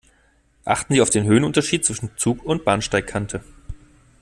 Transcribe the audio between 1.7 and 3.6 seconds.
zwischen Zug und Bahnsteigkante.